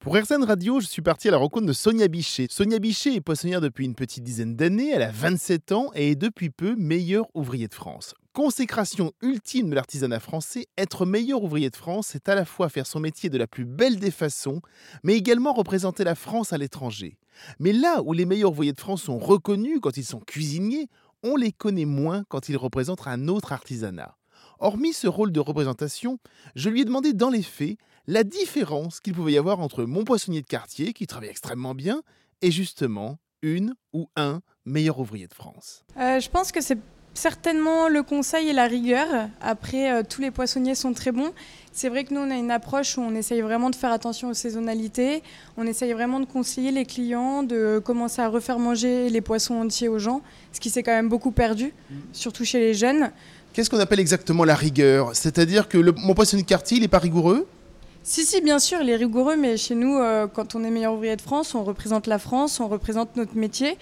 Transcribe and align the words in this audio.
Pour 0.00 0.16
RZN 0.16 0.44
Radio, 0.44 0.80
je 0.80 0.86
suis 0.86 1.02
parti 1.02 1.28
à 1.28 1.30
la 1.30 1.36
rencontre 1.36 1.66
de 1.66 1.74
Sonia 1.74 2.08
Bichet. 2.08 2.46
Sonia 2.48 2.78
Bichet 2.78 3.16
est 3.16 3.20
poissonnière 3.20 3.60
depuis 3.60 3.84
une 3.84 3.94
petite 3.94 4.24
dizaine 4.24 4.56
d'années, 4.56 4.92
elle 4.94 5.02
a 5.02 5.10
27 5.10 5.72
ans 5.72 5.90
et 5.94 6.12
est 6.12 6.14
depuis 6.14 6.48
peu 6.48 6.74
meilleure 6.74 7.26
ouvrier 7.34 7.68
de 7.68 7.74
France. 7.74 8.14
Consécration 8.32 9.12
ultime 9.20 9.68
de 9.68 9.74
l'artisanat 9.74 10.18
français, 10.18 10.68
être 10.78 11.04
meilleur 11.04 11.42
ouvrier 11.42 11.68
de 11.68 11.76
France, 11.76 12.06
c'est 12.12 12.30
à 12.30 12.34
la 12.34 12.46
fois 12.46 12.70
faire 12.70 12.86
son 12.86 12.98
métier 12.98 13.28
de 13.28 13.36
la 13.36 13.46
plus 13.46 13.66
belle 13.66 13.98
des 13.98 14.10
façons, 14.10 14.62
mais 15.04 15.16
également 15.16 15.52
représenter 15.52 16.02
la 16.02 16.14
France 16.14 16.54
à 16.54 16.56
l'étranger. 16.56 17.18
Mais 17.58 17.74
là 17.74 18.00
où 18.02 18.14
les 18.14 18.24
meilleurs 18.24 18.52
ouvriers 18.52 18.72
de 18.72 18.80
France 18.80 19.02
sont 19.02 19.18
reconnus 19.18 19.80
quand 19.82 19.98
ils 19.98 20.04
sont 20.04 20.20
cuisiniers, 20.20 20.88
on 21.22 21.36
les 21.36 21.52
connaît 21.52 21.84
moins 21.84 22.24
quand 22.30 22.48
ils 22.48 22.56
représentent 22.56 23.06
un 23.06 23.28
autre 23.28 23.52
artisanat. 23.52 24.16
Hormis 24.62 24.92
ce 24.92 25.08
rôle 25.08 25.32
de 25.32 25.40
représentation, 25.40 26.18
je 26.54 26.68
lui 26.68 26.82
ai 26.82 26.84
demandé 26.84 27.14
dans 27.14 27.30
les 27.30 27.42
faits 27.42 27.78
la 28.06 28.24
différence 28.24 29.00
qu'il 29.00 29.14
pouvait 29.14 29.32
y 29.32 29.38
avoir 29.38 29.60
entre 29.60 29.84
mon 29.84 30.04
poissonnier 30.04 30.42
de 30.42 30.46
quartier, 30.46 30.92
qui 30.92 31.06
travaille 31.06 31.30
extrêmement 31.30 31.74
bien, 31.74 32.02
et 32.42 32.50
justement 32.50 33.18
une 33.40 33.74
ou 33.94 34.10
un 34.16 34.42
meilleur 34.66 34.98
ouvrier 34.98 35.26
de 35.28 35.32
France. 35.32 35.82
Euh, 35.98 36.20
je 36.20 36.28
pense 36.28 36.52
que 36.52 36.60
c'est 36.60 36.78
certainement 37.14 37.88
le 37.88 38.02
conseil 38.02 38.50
et 38.50 38.52
la 38.52 38.66
rigueur. 38.66 39.06
Après, 39.40 39.92
euh, 39.92 40.02
tous 40.08 40.20
les 40.20 40.30
poissonniers 40.30 40.74
sont 40.74 40.92
très 40.92 41.10
bons. 41.10 41.32
C'est 41.72 41.88
vrai 41.88 42.04
que 42.04 42.12
nous, 42.12 42.20
on 42.20 42.30
a 42.30 42.36
une 42.36 42.50
approche 42.50 42.98
où 42.98 43.00
on 43.00 43.14
essaye 43.14 43.40
vraiment 43.40 43.70
de 43.70 43.76
faire 43.76 43.92
attention 43.92 44.28
aux 44.28 44.34
saisonnalités. 44.34 45.22
On 45.56 45.66
essaye 45.66 45.92
vraiment 45.94 46.20
de 46.20 46.26
conseiller 46.26 46.70
les 46.70 46.84
clients, 46.84 47.42
de 47.42 47.80
commencer 47.82 48.20
à 48.20 48.28
refaire 48.28 48.58
manger 48.58 49.08
les 49.08 49.20
poissons 49.22 49.54
entiers 49.54 49.88
aux 49.88 49.98
gens, 49.98 50.20
ce 50.52 50.60
qui 50.60 50.68
s'est 50.68 50.82
quand 50.82 50.92
même 50.92 51.08
beaucoup 51.08 51.32
perdu, 51.32 51.72
surtout 52.12 52.44
chez 52.44 52.60
les 52.60 52.74
jeunes. 52.74 53.10
Qu'est-ce 53.52 53.68
qu'on 53.68 53.80
appelle 53.80 54.00
exactement 54.00 54.44
la 54.44 54.54
rigueur? 54.54 55.10
C'est-à-dire 55.14 55.68
que 55.68 55.76
le, 55.76 55.92
mon 55.92 56.14
poissonnier 56.14 56.44
de 56.44 56.48
quartier, 56.48 56.76
il 56.76 56.82
n'est 56.82 56.88
pas 56.88 57.00
rigoureux? 57.00 57.46
Si, 58.02 58.24
si, 58.24 58.40
bien 58.40 58.58
sûr, 58.58 58.78
il 58.80 58.88
est 58.88 58.96
rigoureux, 58.96 59.36
mais 59.36 59.56
chez 59.56 59.74
nous, 59.74 59.96
euh, 59.96 60.26
quand 60.26 60.54
on 60.54 60.62
est 60.64 60.70
meilleur 60.70 60.94
ouvrier 60.94 61.16
de 61.16 61.20
France, 61.20 61.54
on 61.54 61.64
représente 61.64 62.06
la 62.06 62.18
France, 62.18 62.60
on 62.60 62.68
représente 62.68 63.16
notre 63.16 63.36
métier. 63.36 63.76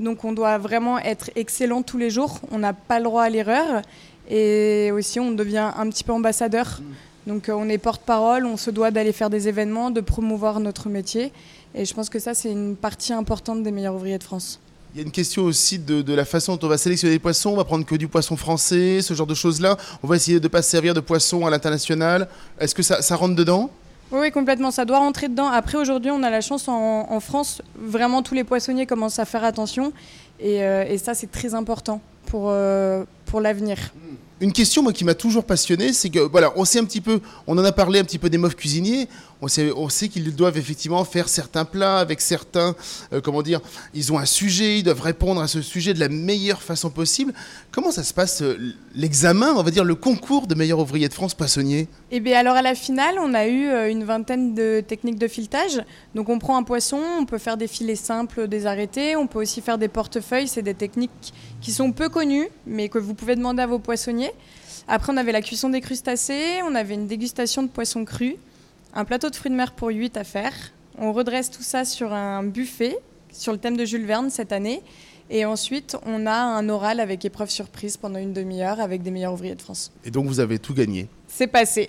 Donc 0.00 0.24
on 0.24 0.32
doit 0.32 0.58
vraiment 0.58 0.98
être 0.98 1.30
excellent 1.36 1.82
tous 1.82 1.98
les 1.98 2.10
jours. 2.10 2.40
On 2.50 2.58
n'a 2.58 2.72
pas 2.72 2.98
le 2.98 3.04
droit 3.04 3.22
à 3.22 3.30
l'erreur. 3.30 3.82
Et 4.28 4.90
aussi, 4.92 5.20
on 5.20 5.30
devient 5.30 5.70
un 5.76 5.88
petit 5.88 6.04
peu 6.04 6.12
ambassadeur. 6.12 6.80
Donc 7.26 7.48
euh, 7.48 7.52
on 7.52 7.68
est 7.68 7.78
porte-parole, 7.78 8.44
on 8.44 8.56
se 8.56 8.70
doit 8.70 8.90
d'aller 8.90 9.12
faire 9.12 9.30
des 9.30 9.46
événements, 9.48 9.90
de 9.90 10.00
promouvoir 10.00 10.58
notre 10.58 10.88
métier. 10.88 11.32
Et 11.74 11.84
je 11.84 11.94
pense 11.94 12.10
que 12.10 12.18
ça, 12.18 12.34
c'est 12.34 12.50
une 12.50 12.74
partie 12.74 13.12
importante 13.12 13.62
des 13.62 13.70
meilleurs 13.70 13.94
ouvriers 13.94 14.18
de 14.18 14.24
France. 14.24 14.60
Il 14.94 14.98
y 14.98 15.00
a 15.00 15.06
une 15.06 15.12
question 15.12 15.44
aussi 15.44 15.78
de, 15.78 16.12
la 16.12 16.26
façon 16.26 16.54
dont 16.56 16.66
on 16.66 16.68
va 16.68 16.76
sélectionner 16.76 17.14
les 17.14 17.18
poissons. 17.18 17.50
On 17.50 17.56
va 17.56 17.64
prendre 17.64 17.86
que 17.86 17.94
du 17.94 18.08
poisson 18.08 18.36
français, 18.36 19.00
ce 19.00 19.14
genre 19.14 19.26
de 19.26 19.34
choses-là. 19.34 19.78
On 20.02 20.06
va 20.06 20.16
essayer 20.16 20.38
de 20.38 20.44
ne 20.44 20.48
pas 20.48 20.60
se 20.60 20.68
servir 20.68 20.92
de 20.92 21.00
poissons 21.00 21.46
à 21.46 21.50
l'international. 21.50 22.28
Est-ce 22.58 22.74
que 22.74 22.82
ça, 22.82 23.16
rentre 23.16 23.34
dedans? 23.34 23.70
Oui, 24.10 24.30
complètement. 24.30 24.70
Ça 24.70 24.84
doit 24.84 24.98
rentrer 24.98 25.28
dedans. 25.28 25.46
Après, 25.46 25.78
aujourd'hui, 25.78 26.10
on 26.10 26.22
a 26.22 26.28
la 26.28 26.42
chance 26.42 26.68
en, 26.68 27.20
France, 27.20 27.62
vraiment 27.74 28.22
tous 28.22 28.34
les 28.34 28.44
poissonniers 28.44 28.84
commencent 28.84 29.18
à 29.18 29.24
faire 29.24 29.44
attention. 29.44 29.94
Et, 30.38 30.62
euh, 30.62 30.98
ça, 30.98 31.14
c'est 31.14 31.30
très 31.30 31.54
important 31.54 32.02
pour, 32.26 32.48
euh, 32.48 33.04
pour 33.24 33.40
l'avenir. 33.40 33.78
Une 34.42 34.52
question 34.52 34.82
moi, 34.82 34.92
qui 34.92 35.04
m'a 35.04 35.14
toujours 35.14 35.44
passionné, 35.44 35.92
c'est 35.92 36.10
que 36.10 36.18
voilà, 36.18 36.52
on 36.56 36.64
sait 36.64 36.80
un 36.80 36.84
petit 36.84 37.00
peu, 37.00 37.20
on 37.46 37.56
en 37.58 37.64
a 37.64 37.70
parlé 37.70 38.00
un 38.00 38.04
petit 38.04 38.18
peu 38.18 38.28
des 38.28 38.38
meufs 38.38 38.56
cuisiniers. 38.56 39.08
On 39.40 39.48
sait, 39.88 40.08
qu'ils 40.08 40.34
doivent 40.34 40.56
effectivement 40.56 41.04
faire 41.04 41.28
certains 41.28 41.64
plats 41.64 41.98
avec 41.98 42.20
certains, 42.20 42.76
euh, 43.12 43.20
comment 43.20 43.42
dire, 43.42 43.60
ils 43.92 44.12
ont 44.12 44.18
un 44.18 44.24
sujet, 44.24 44.78
ils 44.78 44.82
doivent 44.84 45.00
répondre 45.00 45.40
à 45.40 45.48
ce 45.48 45.62
sujet 45.62 45.94
de 45.94 46.00
la 46.00 46.08
meilleure 46.08 46.62
façon 46.62 46.90
possible. 46.90 47.32
Comment 47.72 47.90
ça 47.90 48.04
se 48.04 48.14
passe 48.14 48.42
euh, 48.42 48.56
l'examen, 48.94 49.52
on 49.56 49.62
va 49.64 49.72
dire 49.72 49.82
le 49.82 49.96
concours 49.96 50.46
de 50.46 50.54
meilleur 50.54 50.78
ouvrier 50.78 51.08
de 51.08 51.14
France 51.14 51.34
poissonnier 51.34 51.88
Eh 52.12 52.20
bien 52.20 52.38
alors 52.38 52.54
à 52.54 52.62
la 52.62 52.76
finale, 52.76 53.16
on 53.20 53.34
a 53.34 53.48
eu 53.48 53.66
euh, 53.66 53.90
une 53.90 54.04
vingtaine 54.04 54.54
de 54.54 54.80
techniques 54.86 55.18
de 55.18 55.26
filetage. 55.26 55.82
Donc 56.14 56.28
on 56.28 56.38
prend 56.38 56.56
un 56.56 56.62
poisson, 56.62 57.00
on 57.18 57.26
peut 57.26 57.38
faire 57.38 57.56
des 57.56 57.66
filets 57.68 57.96
simples, 57.96 58.46
des 58.46 58.66
arrêtés, 58.66 59.16
on 59.16 59.26
peut 59.26 59.40
aussi 59.40 59.60
faire 59.60 59.78
des 59.78 59.88
portefeuilles. 59.88 60.46
C'est 60.46 60.62
des 60.62 60.74
techniques 60.74 61.32
qui 61.60 61.72
sont 61.72 61.90
peu 61.90 62.08
connues, 62.08 62.48
mais 62.66 62.88
que 62.88 62.98
vous 62.98 63.14
pouvez 63.14 63.34
demander 63.34 63.62
à 63.62 63.66
vos 63.66 63.80
poissonniers. 63.80 64.31
Après, 64.88 65.12
on 65.12 65.16
avait 65.16 65.32
la 65.32 65.42
cuisson 65.42 65.68
des 65.68 65.80
crustacés, 65.80 66.60
on 66.64 66.74
avait 66.74 66.94
une 66.94 67.06
dégustation 67.06 67.62
de 67.62 67.68
poissons 67.68 68.04
crus, 68.04 68.34
un 68.94 69.04
plateau 69.04 69.30
de 69.30 69.36
fruits 69.36 69.50
de 69.50 69.56
mer 69.56 69.72
pour 69.72 69.88
8 69.88 70.16
à 70.16 70.24
faire. 70.24 70.52
On 70.98 71.12
redresse 71.12 71.50
tout 71.50 71.62
ça 71.62 71.84
sur 71.84 72.12
un 72.12 72.42
buffet 72.42 72.98
sur 73.32 73.52
le 73.52 73.58
thème 73.58 73.76
de 73.76 73.84
Jules 73.84 74.06
Verne 74.06 74.30
cette 74.30 74.52
année. 74.52 74.82
Et 75.30 75.44
ensuite, 75.44 75.96
on 76.04 76.26
a 76.26 76.34
un 76.34 76.68
oral 76.68 77.00
avec 77.00 77.24
épreuve 77.24 77.48
surprise 77.48 77.96
pendant 77.96 78.18
une 78.18 78.32
demi-heure 78.32 78.80
avec 78.80 79.02
des 79.02 79.10
meilleurs 79.10 79.32
ouvriers 79.32 79.54
de 79.54 79.62
France. 79.62 79.90
Et 80.04 80.10
donc, 80.10 80.26
vous 80.26 80.40
avez 80.40 80.58
tout 80.58 80.74
gagné 80.74 81.08
C'est 81.34 81.46
passé. 81.46 81.88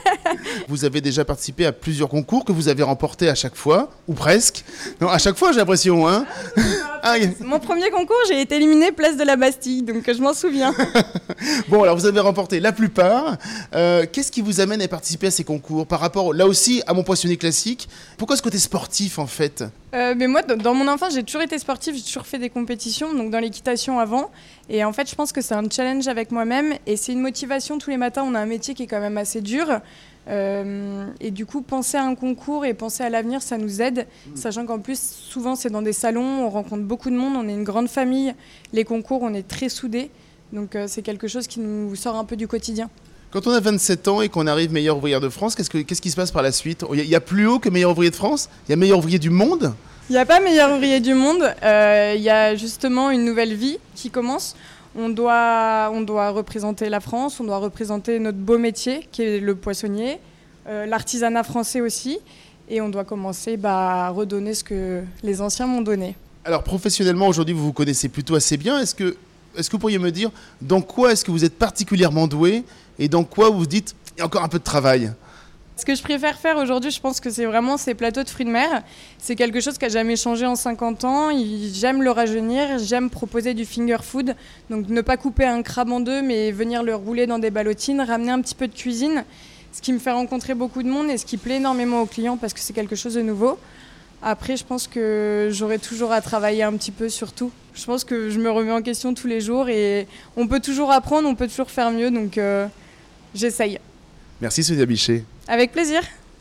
vous 0.68 0.84
avez 0.84 1.00
déjà 1.00 1.24
participé 1.24 1.64
à 1.64 1.72
plusieurs 1.72 2.10
concours 2.10 2.44
que 2.44 2.52
vous 2.52 2.68
avez 2.68 2.82
remportés 2.82 3.30
à 3.30 3.34
chaque 3.34 3.54
fois, 3.54 3.90
ou 4.06 4.12
presque. 4.12 4.64
Non, 5.00 5.08
à 5.08 5.16
chaque 5.16 5.38
fois, 5.38 5.52
j'ai 5.52 5.58
l'impression. 5.58 6.06
Hein 6.06 6.26
ah, 7.02 7.14
Mon 7.40 7.58
premier 7.58 7.88
concours, 7.88 8.16
j'ai 8.28 8.42
été 8.42 8.56
éliminé 8.56 8.92
place 8.92 9.16
de 9.16 9.24
la 9.24 9.36
Bastille, 9.36 9.82
donc 9.82 10.04
je 10.06 10.20
m'en 10.20 10.34
souviens. 10.34 10.74
bon, 11.68 11.84
alors 11.84 11.96
vous 11.96 12.04
avez 12.04 12.20
remporté 12.20 12.60
la 12.60 12.72
plupart. 12.72 13.38
Euh, 13.74 14.04
qu'est-ce 14.12 14.30
qui 14.30 14.42
vous 14.42 14.60
amène 14.60 14.82
à 14.82 14.88
participer 14.88 15.28
à 15.28 15.30
ces 15.30 15.44
concours 15.44 15.86
par 15.86 16.00
rapport, 16.00 16.34
là 16.34 16.46
aussi, 16.46 16.82
à 16.86 16.92
mon 16.92 17.02
poissonnier 17.02 17.38
classique? 17.38 17.88
Pourquoi 18.18 18.36
ce 18.36 18.42
côté 18.42 18.58
sportif, 18.58 19.18
en 19.18 19.26
fait? 19.26 19.64
Euh, 19.94 20.14
mais 20.14 20.26
moi, 20.26 20.42
dans 20.42 20.74
mon 20.74 20.88
enfance, 20.88 21.14
j'ai 21.14 21.22
toujours 21.22 21.40
été 21.40 21.58
sportif, 21.58 21.96
j'ai 21.96 22.02
toujours 22.02 22.26
fait 22.26 22.38
des 22.38 22.50
compétitions, 22.50 23.14
donc 23.14 23.30
dans 23.30 23.38
l'équitation 23.38 23.98
avant. 23.98 24.30
Et 24.68 24.84
en 24.84 24.92
fait, 24.92 25.08
je 25.08 25.14
pense 25.14 25.32
que 25.32 25.40
c'est 25.40 25.54
un 25.54 25.68
challenge 25.70 26.08
avec 26.08 26.32
moi-même 26.32 26.74
et 26.86 26.96
c'est 26.96 27.12
une 27.12 27.20
motivation. 27.20 27.78
Tous 27.78 27.90
les 27.90 27.96
matins, 27.96 28.24
on 28.26 28.34
a 28.34 28.40
un 28.40 28.46
métier 28.46 28.65
qui 28.74 28.84
est 28.84 28.86
quand 28.86 29.00
même 29.00 29.18
assez 29.18 29.40
dur. 29.40 29.80
Euh, 30.28 31.06
et 31.20 31.30
du 31.30 31.46
coup, 31.46 31.62
penser 31.62 31.96
à 31.96 32.04
un 32.04 32.14
concours 32.14 32.64
et 32.64 32.74
penser 32.74 33.04
à 33.04 33.10
l'avenir, 33.10 33.42
ça 33.42 33.58
nous 33.58 33.80
aide, 33.80 34.06
sachant 34.34 34.66
qu'en 34.66 34.80
plus, 34.80 35.00
souvent, 35.00 35.54
c'est 35.54 35.70
dans 35.70 35.82
des 35.82 35.92
salons, 35.92 36.44
on 36.44 36.50
rencontre 36.50 36.82
beaucoup 36.82 37.10
de 37.10 37.16
monde, 37.16 37.34
on 37.36 37.48
est 37.48 37.52
une 37.52 37.64
grande 37.64 37.88
famille. 37.88 38.34
Les 38.72 38.84
concours, 38.84 39.22
on 39.22 39.34
est 39.34 39.46
très 39.46 39.68
soudés. 39.68 40.10
Donc, 40.52 40.74
euh, 40.74 40.86
c'est 40.88 41.02
quelque 41.02 41.28
chose 41.28 41.46
qui 41.46 41.60
nous 41.60 41.94
sort 41.96 42.16
un 42.16 42.24
peu 42.24 42.36
du 42.36 42.48
quotidien. 42.48 42.90
Quand 43.30 43.46
on 43.46 43.50
a 43.50 43.60
27 43.60 44.08
ans 44.08 44.20
et 44.20 44.28
qu'on 44.28 44.46
arrive 44.46 44.72
meilleur 44.72 44.96
ouvrier 44.96 45.18
de 45.20 45.28
France, 45.28 45.54
qu'est-ce, 45.54 45.70
qu'est-ce 45.70 46.00
qui 46.00 46.10
se 46.10 46.16
passe 46.16 46.30
par 46.30 46.42
la 46.42 46.52
suite? 46.52 46.84
Il 46.92 47.04
y, 47.04 47.14
a 47.14 47.20
plus 47.20 47.46
haut 47.46 47.58
que 47.58 47.68
meilleur 47.68 47.90
ouvrier 47.90 48.10
de 48.10 48.16
France? 48.16 48.48
Il 48.66 48.70
y 48.70 48.72
a 48.72 48.76
meilleur 48.76 48.98
ouvrier 48.98 49.18
du 49.18 49.30
monde? 49.30 49.74
Il 50.08 50.12
n'y 50.12 50.18
a 50.18 50.24
pas 50.24 50.38
meilleur 50.40 50.72
ouvrier 50.72 51.00
du 51.00 51.14
monde. 51.14 51.42
Euh, 51.64 52.14
il 52.16 52.22
y 52.22 52.30
a 52.30 52.54
justement 52.54 53.10
une 53.10 53.24
nouvelle 53.24 53.54
vie 53.54 53.78
qui 53.96 54.10
commence. 54.10 54.54
On 54.98 55.10
doit, 55.10 55.90
on 55.92 56.00
doit 56.00 56.30
représenter 56.30 56.88
la 56.88 57.00
France, 57.00 57.38
on 57.38 57.44
doit 57.44 57.58
représenter 57.58 58.18
notre 58.18 58.38
beau 58.38 58.56
métier 58.56 59.06
qui 59.12 59.22
est 59.22 59.40
le 59.40 59.54
poissonnier, 59.54 60.18
euh, 60.66 60.86
l'artisanat 60.86 61.42
français 61.42 61.82
aussi. 61.82 62.18
Et 62.68 62.80
on 62.80 62.88
doit 62.88 63.04
commencer 63.04 63.56
bah, 63.56 64.06
à 64.06 64.08
redonner 64.08 64.54
ce 64.54 64.64
que 64.64 65.02
les 65.22 65.40
anciens 65.40 65.66
m'ont 65.66 65.82
donné. 65.82 66.16
Alors 66.44 66.62
professionnellement, 66.62 67.28
aujourd'hui, 67.28 67.54
vous 67.54 67.64
vous 67.64 67.72
connaissez 67.72 68.08
plutôt 68.08 68.34
assez 68.34 68.56
bien. 68.56 68.80
Est-ce 68.80 68.94
que, 68.94 69.16
est-ce 69.56 69.68
que 69.68 69.72
vous 69.72 69.80
pourriez 69.80 69.98
me 69.98 70.10
dire 70.10 70.30
dans 70.62 70.80
quoi 70.80 71.12
est-ce 71.12 71.24
que 71.24 71.30
vous 71.30 71.44
êtes 71.44 71.58
particulièrement 71.58 72.26
doué 72.26 72.64
et 72.98 73.08
dans 73.08 73.24
quoi 73.24 73.50
vous 73.50 73.58
vous 73.58 73.66
dites 73.66 73.94
il 74.16 74.20
y 74.20 74.22
a 74.22 74.26
encore 74.26 74.42
un 74.42 74.48
peu 74.48 74.58
de 74.58 74.64
travail? 74.64 75.12
Ce 75.76 75.84
que 75.84 75.94
je 75.94 76.02
préfère 76.02 76.38
faire 76.38 76.56
aujourd'hui, 76.56 76.90
je 76.90 77.00
pense 77.00 77.20
que 77.20 77.28
c'est 77.28 77.44
vraiment 77.44 77.76
ces 77.76 77.94
plateaux 77.94 78.22
de 78.22 78.28
fruits 78.30 78.46
de 78.46 78.50
mer. 78.50 78.82
C'est 79.18 79.36
quelque 79.36 79.60
chose 79.60 79.76
qui 79.76 79.84
n'a 79.84 79.90
jamais 79.90 80.16
changé 80.16 80.46
en 80.46 80.56
50 80.56 81.04
ans. 81.04 81.28
J'aime 81.74 82.02
le 82.02 82.10
rajeunir, 82.10 82.78
j'aime 82.78 83.10
proposer 83.10 83.52
du 83.52 83.66
finger 83.66 83.98
food. 84.02 84.34
Donc 84.70 84.88
ne 84.88 85.00
pas 85.02 85.18
couper 85.18 85.44
un 85.44 85.62
crabe 85.62 85.92
en 85.92 86.00
deux, 86.00 86.22
mais 86.22 86.50
venir 86.50 86.82
le 86.82 86.94
rouler 86.94 87.26
dans 87.26 87.38
des 87.38 87.50
ballotines, 87.50 88.00
ramener 88.00 88.30
un 88.30 88.40
petit 88.40 88.54
peu 88.54 88.68
de 88.68 88.74
cuisine. 88.74 89.24
Ce 89.70 89.82
qui 89.82 89.92
me 89.92 89.98
fait 89.98 90.12
rencontrer 90.12 90.54
beaucoup 90.54 90.82
de 90.82 90.88
monde 90.88 91.10
et 91.10 91.18
ce 91.18 91.26
qui 91.26 91.36
plaît 91.36 91.56
énormément 91.56 92.00
aux 92.00 92.06
clients 92.06 92.38
parce 92.38 92.54
que 92.54 92.60
c'est 92.60 92.72
quelque 92.72 92.96
chose 92.96 93.12
de 93.12 93.20
nouveau. 93.20 93.58
Après, 94.22 94.56
je 94.56 94.64
pense 94.64 94.88
que 94.88 95.50
j'aurai 95.52 95.78
toujours 95.78 96.10
à 96.10 96.22
travailler 96.22 96.62
un 96.62 96.72
petit 96.72 96.90
peu 96.90 97.10
sur 97.10 97.32
tout. 97.32 97.52
Je 97.74 97.84
pense 97.84 98.02
que 98.02 98.30
je 98.30 98.38
me 98.38 98.50
remets 98.50 98.72
en 98.72 98.80
question 98.80 99.12
tous 99.12 99.26
les 99.26 99.42
jours 99.42 99.68
et 99.68 100.08
on 100.38 100.48
peut 100.48 100.60
toujours 100.60 100.90
apprendre, 100.90 101.28
on 101.28 101.34
peut 101.34 101.48
toujours 101.48 101.70
faire 101.70 101.90
mieux. 101.90 102.10
Donc 102.10 102.38
euh, 102.38 102.66
j'essaye. 103.34 103.78
Merci 104.40 104.64
Sonia 104.64 104.86
Bichet. 104.86 105.24
Avec 105.48 105.72
plaisir. 105.72 106.02